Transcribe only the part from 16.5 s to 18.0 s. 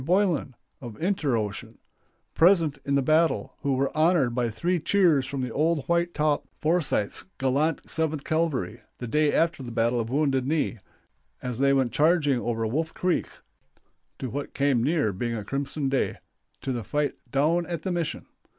to the fight "down at the